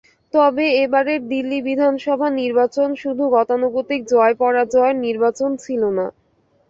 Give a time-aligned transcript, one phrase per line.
[0.33, 6.05] তবে এবারের দিল্লি বিধানসভা নির্বাচন শুধু গতানুগতিক জয়-পরাজয়ের নির্বাচন ছিল না।